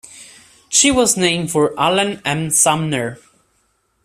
She 0.67 0.89
was 0.89 1.15
named 1.15 1.51
for 1.51 1.79
Allen 1.79 2.23
M. 2.25 2.49
Sumner. 2.49 3.19